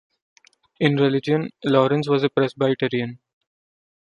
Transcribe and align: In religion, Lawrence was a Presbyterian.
In 0.79 0.95
religion, 0.97 1.51
Lawrence 1.63 2.09
was 2.09 2.23
a 2.23 2.29
Presbyterian. 2.29 3.19